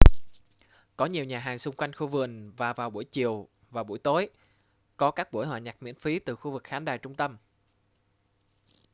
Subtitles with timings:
[0.97, 4.29] có nhiều nhà hàng xung quanh khu vườn và vào buổi chiều và buổi tối
[4.97, 7.37] có các buổi hòa nhạc miễn phí từ khu vực khán đài trung tâm